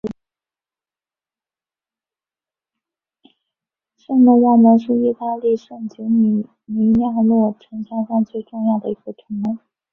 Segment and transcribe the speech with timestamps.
[3.97, 9.59] 圣若望门是意大利圣吉米尼亚诺城墙上最重要的一个城门。